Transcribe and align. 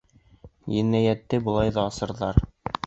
Енәйәтте 0.77 1.41
былай 1.51 1.77
ҙа 1.77 1.87
асырҙар. 1.93 2.43